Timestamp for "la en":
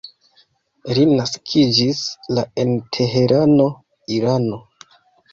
2.37-2.71